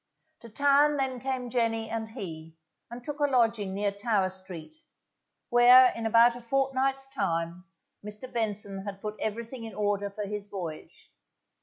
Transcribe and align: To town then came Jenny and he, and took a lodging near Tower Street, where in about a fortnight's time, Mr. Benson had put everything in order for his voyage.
To 0.39 0.49
town 0.49 0.97
then 0.97 1.19
came 1.19 1.51
Jenny 1.51 1.87
and 1.87 2.09
he, 2.09 2.57
and 2.89 3.03
took 3.03 3.19
a 3.19 3.25
lodging 3.25 3.75
near 3.75 3.91
Tower 3.91 4.31
Street, 4.31 4.73
where 5.49 5.93
in 5.95 6.07
about 6.07 6.35
a 6.35 6.41
fortnight's 6.41 7.07
time, 7.07 7.65
Mr. 8.03 8.33
Benson 8.33 8.83
had 8.83 8.99
put 8.99 9.13
everything 9.19 9.63
in 9.63 9.75
order 9.75 10.09
for 10.09 10.25
his 10.25 10.47
voyage. 10.47 11.11